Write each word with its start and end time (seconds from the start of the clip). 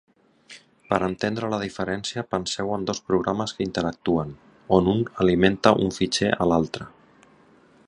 Per 0.93 0.97
entendre 1.07 1.49
la 1.53 1.59
diferència, 1.63 2.23
penseu 2.35 2.71
en 2.77 2.87
dos 2.91 3.03
programes 3.11 3.53
que 3.59 3.65
interactuen, 3.67 4.33
on 4.79 4.91
un 4.97 5.05
alimenta 5.27 5.75
un 5.85 5.97
fitxer 5.99 6.33
a 6.47 6.51
l'altre. 6.53 6.91